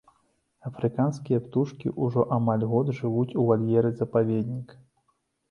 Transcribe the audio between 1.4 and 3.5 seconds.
птушкі ўжо амаль год жывуць у